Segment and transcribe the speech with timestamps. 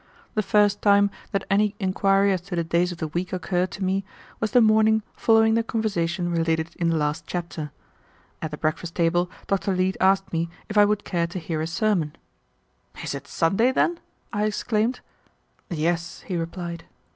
[0.33, 3.83] The first time that any inquiry as to the days of the week occurred to
[3.83, 4.03] me
[4.39, 7.69] was the morning following the conversation related in the last chapter.
[8.41, 9.75] At the breakfast table Dr.
[9.75, 12.15] Leete asked me if I would care to hear a sermon.
[13.03, 13.99] "Is it Sunday, then?"
[14.33, 15.01] I exclaimed.
[15.69, 16.85] "Yes," he replied.